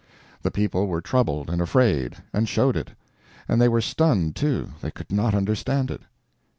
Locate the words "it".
2.75-2.89, 5.91-6.01